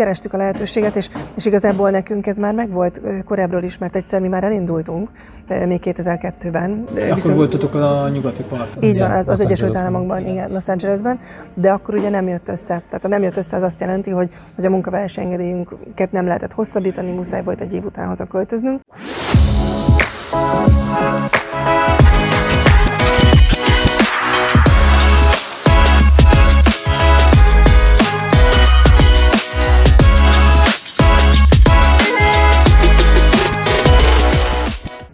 Kerestük 0.00 0.32
a 0.32 0.36
lehetőséget, 0.36 0.96
és, 0.96 1.08
és 1.36 1.46
igazából 1.46 1.90
nekünk 1.90 2.26
ez 2.26 2.36
már 2.36 2.54
megvolt 2.54 3.00
korábbról 3.24 3.62
is, 3.62 3.78
mert 3.78 3.96
egyszer 3.96 4.20
mi 4.20 4.28
már 4.28 4.44
elindultunk, 4.44 5.10
még 5.66 5.80
2002-ben. 5.84 6.84
Akkor 6.88 7.14
viszont, 7.14 7.34
voltatok 7.34 7.74
a 7.74 8.08
nyugati 8.08 8.42
parton. 8.42 8.82
Így 8.82 8.98
van, 8.98 9.10
az, 9.10 9.28
az 9.28 9.40
Egyesült 9.40 9.76
Államokban, 9.76 10.26
igen, 10.26 10.52
Los 10.52 10.68
Angelesben, 10.68 11.20
de 11.54 11.70
akkor 11.70 11.94
ugye 11.94 12.08
nem 12.08 12.28
jött 12.28 12.48
össze. 12.48 12.82
Tehát 12.86 13.02
ha 13.02 13.08
nem 13.08 13.22
jött 13.22 13.36
össze, 13.36 13.56
az 13.56 13.62
azt 13.62 13.80
jelenti, 13.80 14.10
hogy, 14.10 14.30
hogy 14.54 14.64
a 14.64 14.70
munkavállalási 14.70 15.20
engedélyünket 15.20 16.12
nem 16.12 16.26
lehetett 16.26 16.52
hosszabbítani, 16.52 17.10
muszáj 17.10 17.42
volt 17.42 17.60
egy 17.60 17.72
év 17.72 17.84
után 17.84 18.06
hazaköltöznünk. 18.06 18.80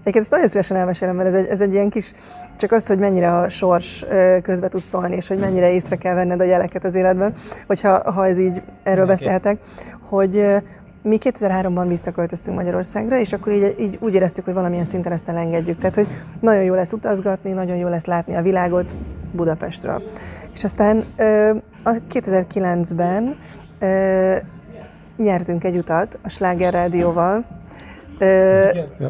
Egyébként 0.08 0.32
ezt 0.32 0.42
nagyon 0.42 0.48
szívesen 0.48 0.76
elmesélem, 0.76 1.16
mert 1.16 1.28
ez 1.28 1.34
egy, 1.34 1.46
ez 1.46 1.60
egy 1.60 1.72
ilyen 1.72 1.88
kis, 1.88 2.12
csak 2.56 2.72
az, 2.72 2.86
hogy 2.86 2.98
mennyire 2.98 3.38
a 3.38 3.48
sors 3.48 4.04
közbe 4.42 4.68
tud 4.68 4.82
szólni, 4.82 5.16
és 5.16 5.28
hogy 5.28 5.38
mennyire 5.38 5.72
észre 5.72 5.96
kell 5.96 6.14
venned 6.14 6.40
a 6.40 6.44
jeleket 6.44 6.84
az 6.84 6.94
életben, 6.94 7.34
hogyha 7.66 8.12
ha 8.12 8.26
ez 8.26 8.38
így 8.38 8.62
erről 8.82 9.04
okay. 9.04 9.16
beszélhetek, 9.16 9.58
hogy 10.08 10.46
mi 11.02 11.18
2003-ban 11.20 11.84
visszaköltöztünk 11.88 12.56
Magyarországra, 12.56 13.18
és 13.18 13.32
akkor 13.32 13.52
így, 13.52 13.74
így 13.80 13.98
úgy 14.00 14.14
éreztük, 14.14 14.44
hogy 14.44 14.54
valamilyen 14.54 14.84
szinten 14.84 15.12
ezt 15.12 15.28
elengedjük. 15.28 15.78
Tehát, 15.78 15.94
hogy 15.94 16.09
nagyon 16.40 16.62
jó 16.62 16.74
lesz 16.74 16.92
utazgatni, 16.92 17.52
nagyon 17.52 17.76
jó 17.76 17.88
lesz 17.88 18.04
látni 18.04 18.34
a 18.34 18.42
világot 18.42 18.95
Budapestről. 19.32 20.02
És 20.54 20.64
aztán 20.64 21.02
2009-ben 22.10 23.38
nyertünk 25.16 25.64
egy 25.64 25.76
utat 25.76 26.18
a 26.22 26.28
Sláger 26.28 26.72
Rádióval, 26.72 27.57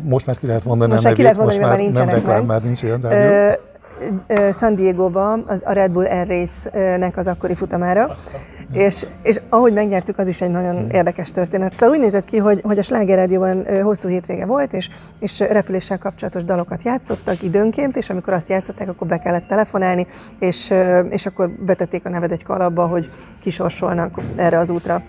most 0.02 0.26
már 0.26 0.36
ki 0.36 0.46
lehet 0.46 0.64
mondani, 0.64 0.92
most 0.92 1.04
már 1.04 1.12
ki 1.12 1.22
lehet 1.22 1.36
mondani, 1.36 1.58
most 1.58 1.70
már, 1.70 1.78
nincsenek 1.78 2.26
nem 2.26 2.34
meg. 2.34 2.46
már 2.46 2.62
nincs 2.62 2.82
ilyen 2.82 3.00
rádió. 3.00 3.60
San 4.52 4.74
Diego-ba 4.74 5.32
az, 5.32 5.62
a 5.64 5.72
Red 5.72 5.92
Bull 5.92 6.04
Air 6.04 6.26
Race-nek 6.26 7.16
az 7.16 7.26
akkori 7.26 7.54
futamára, 7.54 8.16
és, 8.72 9.06
és 9.22 9.40
ahogy 9.48 9.72
megnyertük, 9.72 10.18
az 10.18 10.26
is 10.26 10.40
egy 10.40 10.50
nagyon 10.50 10.76
hmm. 10.76 10.90
érdekes 10.90 11.30
történet. 11.30 11.72
Szóval 11.72 11.96
úgy 11.96 12.00
nézett 12.00 12.24
ki, 12.24 12.36
hogy, 12.36 12.60
hogy 12.62 12.78
a 12.78 12.82
Sláger 12.82 13.16
Rádióban 13.16 13.82
hosszú 13.82 14.08
hétvége 14.08 14.46
volt, 14.46 14.72
és, 14.72 14.88
és 15.20 15.40
repüléssel 15.40 15.98
kapcsolatos 15.98 16.44
dalokat 16.44 16.82
játszottak 16.82 17.42
időnként, 17.42 17.96
és 17.96 18.10
amikor 18.10 18.32
azt 18.32 18.48
játszották, 18.48 18.88
akkor 18.88 19.06
be 19.06 19.18
kellett 19.18 19.46
telefonálni, 19.46 20.06
és, 20.38 20.74
és 21.08 21.26
akkor 21.26 21.50
betették 21.50 22.04
a 22.04 22.08
neved 22.08 22.32
egy 22.32 22.44
kalapba, 22.44 22.86
hogy 22.86 23.08
kisorsolnak 23.40 24.20
erre 24.36 24.58
az 24.58 24.70
útra. 24.70 25.02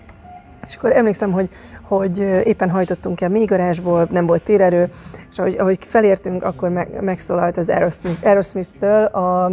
És 0.66 0.76
akkor 0.76 0.92
emlékszem, 0.92 1.32
hogy, 1.32 1.48
hogy 1.82 2.18
éppen 2.44 2.70
hajtottunk 2.70 3.20
el 3.20 3.28
mélygarázsból, 3.28 4.08
nem 4.10 4.26
volt 4.26 4.42
térerő, 4.42 4.90
és 5.30 5.38
ahogy, 5.38 5.56
ahogy 5.58 5.78
felértünk, 5.84 6.42
akkor 6.42 6.68
meg, 6.68 7.02
megszólalt 7.02 7.56
az 7.56 7.68
Aerosmith, 7.68 8.26
Aerosmith-től 8.26 9.04
a 9.04 9.52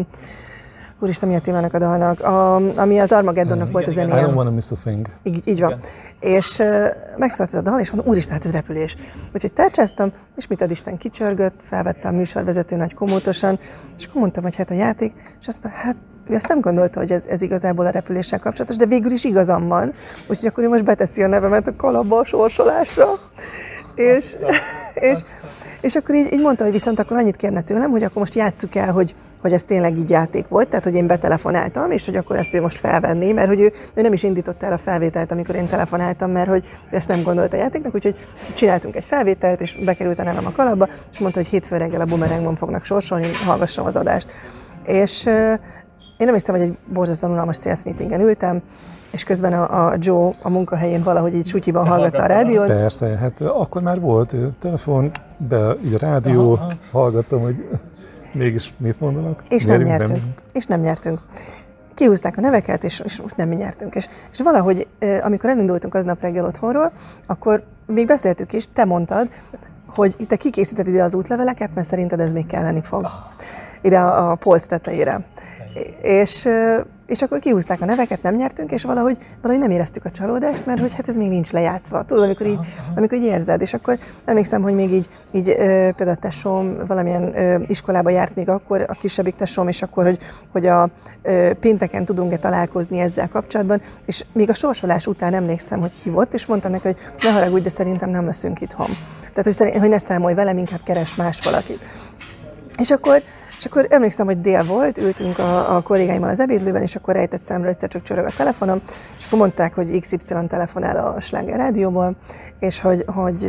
Úristen, 0.99 1.29
mi 1.29 1.35
a 1.35 1.39
címának 1.39 1.73
a 1.73 1.79
dalnak? 1.79 2.21
A, 2.21 2.55
ami 2.55 2.99
az 2.99 3.11
Armageddonnak 3.11 3.71
volt 3.71 3.87
a 3.87 3.91
zenéje. 3.91 4.21
I 4.21 4.23
don't 4.23 4.35
wanna 4.35 4.49
miss 4.49 4.71
a 4.71 4.75
thing. 4.75 5.07
Így, 5.23 5.41
így 5.45 5.59
van. 5.59 5.69
Igen. 5.69 5.83
És 6.19 6.59
uh, 6.59 6.87
megszólalt 7.17 7.53
ez 7.53 7.59
a 7.59 7.61
dal, 7.61 7.79
és 7.79 7.91
mondom, 7.91 8.11
úristen, 8.11 8.33
hát 8.33 8.45
ez 8.45 8.53
repülés. 8.53 8.95
Úgyhogy 9.33 9.53
tárcsáztam, 9.53 10.09
és 10.35 10.47
mit 10.47 10.61
ad 10.61 10.71
Isten 10.71 10.97
kicsörgött, 10.97 11.59
felvettem 11.63 12.13
a 12.13 12.17
műsorvezető 12.17 12.75
nagy 12.75 12.93
komótosan, 12.93 13.59
és 13.97 14.05
akkor 14.05 14.21
mondtam, 14.21 14.43
hogy 14.43 14.55
hát 14.55 14.69
a 14.69 14.73
játék, 14.73 15.11
és 15.41 15.47
azt 15.47 15.65
hát 15.65 15.95
ő 16.29 16.35
azt 16.35 16.47
nem 16.47 16.61
gondolta, 16.61 16.99
hogy 16.99 17.11
ez, 17.11 17.25
ez 17.25 17.41
igazából 17.41 17.85
a 17.85 17.89
repüléssel 17.89 18.39
kapcsolatos, 18.39 18.75
de 18.75 18.85
végül 18.85 19.11
is 19.11 19.23
igazam 19.23 19.67
van. 19.67 19.93
Úgyhogy 20.27 20.49
akkor 20.49 20.63
ő 20.63 20.69
most 20.69 20.83
beteszi 20.83 21.23
a 21.23 21.27
nevemet 21.27 21.67
a 21.67 21.75
kalapba 21.75 22.17
a 22.19 22.25
sorsolásra. 22.25 23.07
És, 23.95 24.35
és, 25.09 25.19
és 25.81 25.95
akkor 25.95 26.15
így, 26.15 26.33
így 26.33 26.41
mondta, 26.41 26.63
hogy 26.63 26.73
viszont 26.73 26.99
akkor 26.99 27.17
annyit 27.17 27.35
kérne 27.35 27.61
tőlem, 27.61 27.89
hogy 27.89 28.03
akkor 28.03 28.17
most 28.17 28.35
játsszuk 28.35 28.75
el, 28.75 28.91
hogy, 28.91 29.15
hogy 29.41 29.53
ez 29.53 29.63
tényleg 29.63 29.97
így 29.97 30.09
játék 30.09 30.47
volt, 30.47 30.67
tehát 30.67 30.83
hogy 30.83 30.95
én 30.95 31.07
betelefonáltam, 31.07 31.91
és 31.91 32.05
hogy 32.05 32.15
akkor 32.15 32.35
ezt 32.35 32.53
ő 32.53 32.61
most 32.61 32.77
felvenné, 32.77 33.31
mert 33.31 33.47
hogy 33.47 33.59
ő, 33.59 33.71
ő 33.93 34.01
nem 34.01 34.13
is 34.13 34.23
indította 34.23 34.65
el 34.65 34.71
a 34.71 34.77
felvételt, 34.77 35.31
amikor 35.31 35.55
én 35.55 35.67
telefonáltam, 35.67 36.31
mert 36.31 36.49
hogy 36.49 36.65
ezt 36.91 37.07
nem 37.07 37.23
gondolta 37.23 37.57
a 37.57 37.59
játéknak, 37.59 37.95
úgyhogy 37.95 38.15
csináltunk 38.53 38.95
egy 38.95 39.03
felvételt, 39.03 39.61
és 39.61 39.79
bekerült 39.85 40.19
a 40.19 40.23
nevem 40.23 40.45
a 40.45 40.51
kalapba, 40.51 40.87
és 41.11 41.19
mondta, 41.19 41.39
hogy 41.39 41.47
hétfő 41.47 41.77
reggel 41.77 42.01
a 42.01 42.05
bumerangban 42.05 42.55
fognak 42.55 42.85
sorsolni, 42.85 43.27
hallgassam 43.45 43.85
az 43.85 43.95
adást. 43.95 44.27
És 44.85 45.29
én 46.17 46.25
nem 46.25 46.35
hiszem, 46.35 46.55
hogy 46.55 46.63
egy 46.63 46.77
borzasztóan 46.93 47.33
unalmas 47.33 47.57
sales 47.57 47.83
meetingen 47.83 48.21
ültem, 48.21 48.61
és 49.11 49.23
közben 49.23 49.53
a, 49.53 49.87
a 49.87 49.95
Joe 49.99 50.31
a 50.41 50.49
munkahelyén 50.49 51.01
valahogy 51.01 51.35
így 51.35 51.47
sutyiban 51.47 51.87
hallgatta 51.87 52.23
a 52.23 52.25
rádiót. 52.25 52.67
Persze, 52.67 53.07
hát 53.07 53.41
akkor 53.41 53.81
már 53.81 53.99
volt 53.99 54.35
telefon, 54.59 55.11
be 55.37 55.75
így 55.85 55.93
a 55.93 55.97
rádió, 55.97 56.53
aha, 56.53 56.71
hallgattam, 56.91 57.41
hogy 57.41 57.67
mégis 58.31 58.73
mit 58.77 58.99
mondanak. 58.99 59.43
És 59.49 59.65
nem 59.65 59.81
nyertünk. 59.81 60.17
Nem. 60.17 60.33
És 60.53 60.65
nem 60.65 60.79
nyertünk. 60.79 61.19
Kihúzták 61.93 62.37
a 62.37 62.41
neveket, 62.41 62.83
és, 62.83 62.99
és 62.99 63.21
nem 63.35 63.47
mi 63.47 63.55
nyertünk. 63.55 63.95
És, 63.95 64.07
és 64.31 64.41
valahogy, 64.41 64.87
amikor 65.21 65.49
elindultunk 65.49 65.95
aznap 65.95 66.21
reggel 66.21 66.45
otthonról, 66.45 66.91
akkor 67.27 67.63
még 67.85 68.07
beszéltük 68.07 68.53
is, 68.53 68.67
te 68.73 68.85
mondtad, 68.85 69.29
hogy 69.97 70.15
te 70.27 70.35
kikészíted 70.35 70.87
ide 70.87 71.03
az 71.03 71.15
útleveleket, 71.15 71.75
mert 71.75 71.87
szerinted 71.87 72.19
ez 72.19 72.33
még 72.33 72.45
kelleni 72.45 72.81
fog. 72.81 73.07
Ide 73.81 73.99
a, 73.99 74.31
a 74.31 74.35
polc 74.35 74.65
tetejére. 74.65 75.25
És, 76.01 76.47
és 77.07 77.21
akkor 77.21 77.39
kihúzták 77.39 77.81
a 77.81 77.85
neveket, 77.85 78.21
nem 78.21 78.35
nyertünk, 78.35 78.71
és 78.71 78.83
valahogy, 78.83 79.17
valahogy 79.41 79.63
nem 79.63 79.71
éreztük 79.71 80.05
a 80.05 80.11
csalódást, 80.11 80.65
mert 80.65 80.79
hogy 80.79 80.93
hát 80.93 81.07
ez 81.07 81.15
még 81.15 81.29
nincs 81.29 81.51
lejátszva. 81.51 82.03
Tudod, 82.03 82.23
amikor 82.23 82.45
így, 82.45 82.59
amikor 82.95 83.17
így 83.17 83.23
érzed, 83.23 83.61
és 83.61 83.73
akkor 83.73 83.97
emlékszem, 84.25 84.61
hogy 84.61 84.73
még 84.73 84.91
így, 84.91 85.09
így 85.31 85.55
például 85.55 86.09
a 86.09 86.15
tesóm 86.15 86.77
valamilyen 86.87 87.61
iskolába 87.67 88.09
járt 88.09 88.35
még 88.35 88.49
akkor, 88.49 88.85
a 88.87 88.93
kisebbik 88.93 89.35
tesóm, 89.35 89.67
és 89.67 89.81
akkor, 89.81 90.03
hogy, 90.03 90.19
hogy 90.51 90.65
a 90.65 90.89
pénteken 91.59 92.05
tudunk-e 92.05 92.37
találkozni 92.37 92.99
ezzel 92.99 93.27
kapcsolatban, 93.27 93.81
és 94.05 94.25
még 94.33 94.49
a 94.49 94.53
sorsolás 94.53 95.07
után 95.07 95.33
emlékszem, 95.33 95.79
hogy 95.79 95.93
hívott, 96.03 96.33
és 96.33 96.45
mondtam 96.45 96.71
neki, 96.71 96.87
hogy 96.87 96.97
ne 97.21 97.31
haragudj, 97.31 97.63
de 97.63 97.69
szerintem 97.69 98.09
nem 98.09 98.25
leszünk 98.25 98.61
itthon. 98.61 98.89
Tehát, 99.19 99.43
hogy, 99.43 99.53
szerint, 99.53 99.79
hogy 99.79 99.89
ne 99.89 99.97
számolj 99.97 100.33
velem, 100.33 100.57
inkább 100.57 100.83
keres 100.83 101.15
más 101.15 101.41
valakit. 101.41 101.85
És 102.79 102.91
akkor 102.91 103.21
és 103.57 103.65
akkor 103.65 103.87
emlékszem, 103.89 104.25
hogy 104.25 104.37
dél 104.37 104.65
volt, 104.65 104.97
ültünk 104.97 105.39
a, 105.39 105.75
a 105.75 105.81
kollégáimmal 105.81 106.29
az 106.29 106.39
ebédlőben, 106.39 106.81
és 106.81 106.95
akkor 106.95 107.13
rejtett 107.13 107.41
számra 107.41 107.67
egyszer 107.67 107.89
csak 107.89 108.03
csörög 108.03 108.25
a 108.25 108.31
telefonom, 108.37 108.81
és 109.17 109.25
akkor 109.25 109.39
mondták, 109.39 109.73
hogy 109.73 109.99
XY 109.99 110.17
telefonál 110.47 110.97
a 110.97 111.19
Sláger 111.19 111.57
rádióból, 111.57 112.15
és 112.59 112.79
hogy, 112.81 113.03
hogy, 113.07 113.45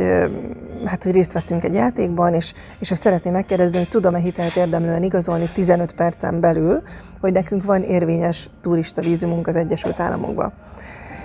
hát, 0.85 1.03
hogy 1.03 1.11
részt 1.11 1.33
vettünk 1.33 1.63
egy 1.63 1.73
játékban, 1.73 2.33
és, 2.33 2.53
és 2.79 2.91
azt 2.91 3.01
szeretném 3.01 3.33
megkérdezni, 3.33 3.77
hogy 3.77 3.89
tudom-e 3.89 4.19
hitelt 4.19 4.55
érdemlően 4.55 5.03
igazolni 5.03 5.49
15 5.53 5.93
percen 5.93 6.39
belül, 6.39 6.81
hogy 7.21 7.31
nekünk 7.31 7.63
van 7.63 7.81
érvényes 7.81 8.49
turista 8.61 9.01
vízumunk 9.01 9.47
az 9.47 9.55
Egyesült 9.55 9.99
Államokba. 9.99 10.51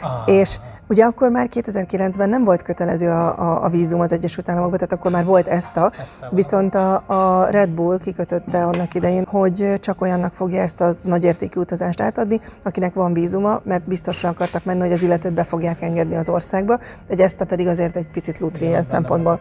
Ah. 0.01 0.35
És 0.35 0.59
Ugye 0.89 1.05
akkor 1.05 1.31
már 1.31 1.49
2009-ben 1.53 2.29
nem 2.29 2.45
volt 2.45 2.63
kötelező 2.63 3.09
a, 3.09 3.39
a, 3.39 3.65
a 3.65 3.69
vízum 3.69 4.01
az 4.01 4.13
Egyesült 4.13 4.49
Államokban, 4.49 4.79
tehát 4.79 4.93
akkor 4.93 5.11
már 5.11 5.25
volt 5.25 5.49
ESTA, 5.49 5.93
viszont 6.31 6.75
a, 6.75 6.95
a 7.07 7.47
Red 7.51 7.71
Bull 7.71 7.99
kikötötte 7.99 8.65
annak 8.65 8.95
idején, 8.95 9.25
hogy 9.25 9.75
csak 9.81 10.01
olyannak 10.01 10.33
fogja 10.33 10.63
ezt 10.63 10.81
a 10.81 10.93
nagyértékű 11.03 11.61
utazást 11.61 12.01
átadni, 12.01 12.41
akinek 12.63 12.95
van 12.95 13.13
vízuma, 13.13 13.61
mert 13.65 13.89
biztosra 13.89 14.29
akartak 14.29 14.65
menni, 14.65 14.81
hogy 14.81 14.93
az 14.93 15.03
illetőt 15.03 15.35
be 15.35 15.45
fogják 15.45 15.83
engedni 15.83 16.17
az 16.17 16.29
országba, 16.29 16.79
egy 17.09 17.21
ESTA 17.21 17.45
pedig 17.45 17.67
azért 17.67 17.97
egy 17.97 18.11
picit 18.13 18.39
lutri 18.39 18.67
ilyen 18.67 18.83
szempontból. 18.83 19.41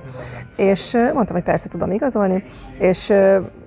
És 0.56 0.94
mondtam, 1.14 1.36
hogy 1.36 1.46
persze 1.46 1.70
tudom 1.70 1.92
igazolni, 1.92 2.44
és 2.80 3.14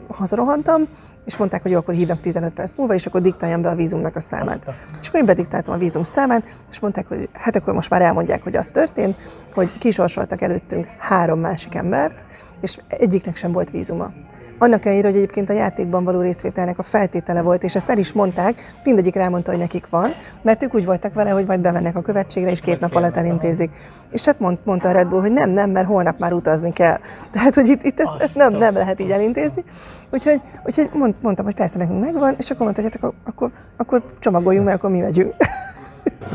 hazarohantam, 0.09 0.83
és 1.25 1.37
mondták, 1.37 1.63
hogy 1.63 1.71
jó, 1.71 1.79
akkor 1.79 1.95
hívnak 1.95 2.21
15 2.21 2.53
perc 2.53 2.75
múlva, 2.77 2.95
és 2.95 3.07
akkor 3.07 3.21
diktáljam 3.21 3.63
be 3.63 3.69
a 3.69 3.75
vízumnak 3.75 4.17
a 4.17 4.21
számát. 4.21 4.59
Aztán. 4.59 4.75
És 5.01 5.09
akkor 5.09 5.21
én 5.21 5.27
bediktáltam 5.27 5.75
a 5.75 5.79
vízum 5.79 6.03
számát, 6.03 6.45
és 6.71 6.81
mondták, 6.81 7.09
hogy 7.09 7.29
hát 7.33 7.57
akkor 7.57 7.75
most 7.75 7.91
már 7.91 8.03
elmondják, 8.03 8.43
hogy 8.43 8.57
az 8.57 8.71
történt, 8.71 9.17
hogy 9.55 9.79
kisorsoltak 9.79 10.43
előttünk 10.43 10.87
három 10.99 11.41
másik 11.41 11.75
embert, 11.75 12.27
és 12.61 12.79
egyiknek 12.89 13.37
sem 13.37 13.53
volt 13.53 13.71
vízuma. 13.71 14.13
Annak 14.59 14.85
ellenére, 14.85 15.09
hogy 15.09 15.17
egyébként 15.17 15.51
a 15.51 15.53
játékban 15.53 16.05
való 16.05 16.21
részvételnek 16.21 16.79
a 16.79 16.83
feltétele 16.83 17.43
volt, 17.43 17.63
és 17.63 17.75
ezt 17.75 17.91
el 17.91 17.99
is 17.99 18.13
mondták, 18.13 18.75
mindegyik 18.85 19.15
rámondta, 19.15 19.51
hogy 19.51 19.61
nekik 19.61 19.89
van, 19.89 20.11
mert 20.43 20.63
ők 20.63 20.75
úgy 20.75 20.85
voltak 20.85 21.15
vele, 21.15 21.31
hogy 21.31 21.47
majd 21.47 21.61
bemennek 21.61 21.97
a 21.97 22.03
követségre, 22.03 22.51
és 22.51 22.61
két 22.61 22.81
nap 22.81 22.95
alatt 22.95 23.17
elintézik. 23.17 23.71
És 24.13 24.25
hát 24.25 24.41
mond, 24.41 24.59
mondta 24.65 24.89
a 24.89 24.93
Red 24.93 25.09
Bull, 25.09 25.21
hogy 25.21 25.33
nem, 25.33 25.51
nem, 25.51 25.71
mert 25.71 25.87
holnap 25.87 26.19
már 26.19 26.33
utazni 26.33 26.73
kell. 26.73 26.99
Tehát, 27.33 27.55
hogy 27.55 27.69
itt, 27.69 27.83
itt 27.83 28.01
ezt, 28.01 28.13
ezt 28.19 28.35
nem, 28.35 28.53
nem 28.53 28.75
lehet 28.75 29.01
így 29.01 29.11
elintézni. 29.11 29.65
Úgyhogy, 30.11 30.41
úgyhogy 30.65 30.89
mond, 30.93 31.15
mondtam, 31.21 31.45
hogy 31.45 31.55
persze 31.55 31.79
nekünk 31.79 32.01
megvan, 32.01 32.35
és 32.39 32.51
akkor 32.51 32.63
mondta, 32.63 32.83
hogy 32.83 32.91
hát 32.93 33.03
akkor, 33.03 33.15
akkor, 33.25 33.51
akkor 33.77 34.03
csomagoljunk, 34.19 34.67
mert 34.67 34.79
akkor 34.79 34.91
mi 34.91 35.01
megyünk. 35.01 35.35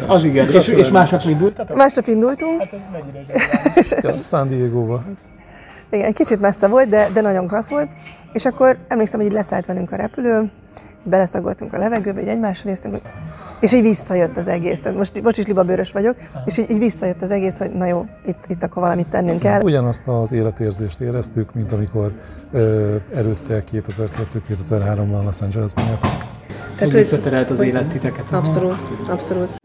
Az 0.08 0.24
igen. 0.24 0.52
És, 0.52 0.68
és 0.68 0.90
másnap 0.90 1.24
indultatok? 1.26 1.78
Másnap 1.78 2.08
indultunk. 2.08 2.60
Hát 2.60 2.74
ez 2.74 2.82
mennyire 2.92 4.22
San 4.30 4.48
Diego-ba. 4.48 5.04
Igen, 5.92 6.14
kicsit 6.14 6.40
messze 6.40 6.68
volt, 6.68 6.90
de, 6.90 7.10
de 7.14 7.22
nagyon 7.22 7.48
klassz 7.48 7.70
volt. 7.70 7.90
És 8.34 8.46
akkor 8.46 8.78
emlékszem, 8.88 9.20
hogy 9.20 9.30
így 9.30 9.36
leszállt 9.36 9.66
velünk 9.66 9.92
a 9.92 9.96
repülő, 9.96 10.52
beleszagoltunk 11.04 11.74
a 11.74 11.78
levegőbe, 11.78 12.22
így 12.22 12.28
egymásra 12.28 12.70
néztünk, 12.70 12.96
és 13.60 13.74
így 13.74 13.82
visszajött 13.82 14.38
az 14.38 14.48
egész. 14.48 14.80
Tehát 14.80 14.98
most, 14.98 15.22
most 15.22 15.38
is 15.38 15.46
libabőrös 15.46 15.92
vagyok, 15.92 16.16
és 16.46 16.58
így, 16.58 16.70
így 16.70 16.80
visszajött 16.80 17.22
az 17.22 17.32
egész, 17.32 17.58
hogy 17.58 17.72
na 17.72 17.86
jó, 17.86 18.06
itt, 18.26 18.44
itt 18.48 18.64
akkor 18.64 18.84
valamit 18.84 19.08
tennünk 19.08 19.40
kell. 19.40 19.62
Ugyanazt 19.62 20.08
az 20.08 20.32
életérzést 20.32 21.00
éreztük, 21.00 21.54
mint 21.54 21.72
amikor 21.72 22.12
ö, 22.52 22.96
előtte 23.16 23.64
2002-2003-ban 23.72 25.24
Los 25.24 25.42
Angelesben 25.42 25.86
jártunk. 25.86 26.14
Tehát, 26.76 26.94
hogy 26.94 26.94
visszaterelt 26.94 27.50
az 27.50 27.60
élet 27.60 27.88
titeket. 27.88 28.32
Abszolút, 28.32 28.82
abszolút. 29.10 29.61